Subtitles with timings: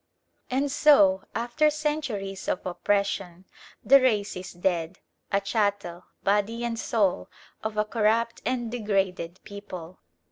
[0.49, 3.45] And so, after centuries of oppression,
[3.85, 4.97] the race is dead,
[5.31, 7.29] a chattel, body and soul,
[7.63, 9.99] of a corrupt and degraded people.